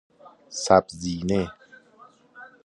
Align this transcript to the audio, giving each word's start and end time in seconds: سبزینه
سبزینه 0.63 1.47